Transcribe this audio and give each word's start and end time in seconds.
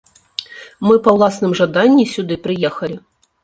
Мы 0.87 0.95
па 1.09 1.13
ўласным 1.19 1.55
жаданні 1.61 2.09
сюды 2.15 2.41
прыехалі. 2.49 3.03